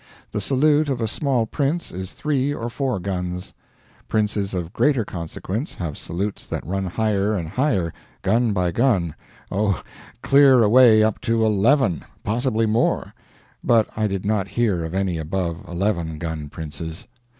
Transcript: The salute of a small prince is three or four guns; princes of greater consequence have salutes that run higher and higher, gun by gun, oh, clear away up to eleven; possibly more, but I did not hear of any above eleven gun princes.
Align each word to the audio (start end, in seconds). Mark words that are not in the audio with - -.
The 0.31 0.41
salute 0.41 0.89
of 0.89 0.99
a 0.99 1.07
small 1.07 1.45
prince 1.45 1.91
is 1.91 2.11
three 2.11 2.51
or 2.51 2.71
four 2.71 2.99
guns; 2.99 3.53
princes 4.07 4.55
of 4.55 4.73
greater 4.73 5.05
consequence 5.05 5.75
have 5.75 5.95
salutes 5.95 6.43
that 6.47 6.65
run 6.65 6.85
higher 6.87 7.35
and 7.35 7.47
higher, 7.47 7.93
gun 8.23 8.51
by 8.51 8.71
gun, 8.71 9.13
oh, 9.51 9.83
clear 10.23 10.63
away 10.63 11.03
up 11.03 11.21
to 11.21 11.45
eleven; 11.45 12.03
possibly 12.23 12.65
more, 12.65 13.13
but 13.63 13.89
I 13.95 14.07
did 14.07 14.25
not 14.25 14.47
hear 14.47 14.83
of 14.85 14.95
any 14.95 15.19
above 15.19 15.63
eleven 15.67 16.17
gun 16.17 16.49
princes. 16.49 17.07